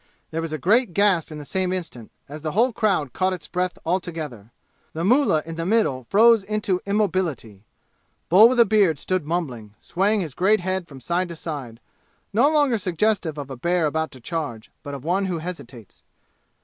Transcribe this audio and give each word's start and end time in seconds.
There 0.31 0.41
was 0.41 0.51
a 0.51 0.57
great 0.57 0.95
gasp 0.95 1.29
the 1.29 1.45
same 1.45 1.71
instant, 1.71 2.09
as 2.27 2.41
the 2.41 2.53
whole 2.53 2.73
crowd 2.73 3.13
caught 3.13 3.33
its 3.33 3.45
breath 3.45 3.77
all 3.83 3.99
together. 3.99 4.49
The 4.93 5.03
mullah 5.03 5.43
in 5.45 5.57
the 5.57 5.63
middle 5.63 6.05
froze 6.09 6.41
into 6.43 6.81
immobility. 6.87 7.65
Bull 8.27 8.49
with 8.49 8.59
a 8.59 8.65
beard 8.65 8.97
stood 8.97 9.27
mumbling, 9.27 9.75
swaying 9.79 10.21
his 10.21 10.33
great 10.33 10.61
head 10.61 10.87
from 10.87 11.01
side 11.01 11.29
to 11.29 11.35
side, 11.35 11.79
no 12.33 12.49
longer 12.49 12.79
suggestive 12.79 13.37
of 13.37 13.51
a 13.51 13.55
bear 13.55 13.85
about 13.85 14.09
to 14.13 14.19
charge, 14.19 14.71
but 14.81 14.95
of 14.95 15.03
one 15.03 15.27
who 15.27 15.37
hesitates. 15.37 16.03